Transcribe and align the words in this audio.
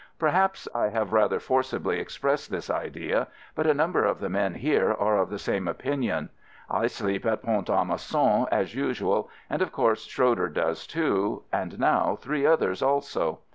Perhaps 0.17 0.67
I 0.73 0.87
have 0.87 1.13
rather 1.13 1.39
forcibly 1.39 1.99
expressed 1.99 2.49
this 2.49 2.71
idea, 2.71 3.27
but 3.53 3.67
a 3.67 3.73
number 3.75 4.03
of 4.03 4.19
the 4.19 4.29
men 4.31 4.55
here 4.55 4.91
are 4.91 5.19
of 5.19 5.29
the 5.29 5.37
same 5.37 5.67
opinion. 5.67 6.29
I 6.71 6.87
sleep 6.87 7.23
at 7.23 7.43
Pont 7.43 7.69
a 7.69 7.85
Mousson 7.85 8.47
as 8.51 8.73
usual, 8.73 9.29
and 9.47 9.61
of 9.61 9.71
course 9.71 10.05
Schroeder 10.05 10.49
does 10.49 10.87
too, 10.87 11.43
and 11.53 11.77
now 11.79 12.15
three 12.19 12.47
others 12.47 12.81
also. 12.81 13.41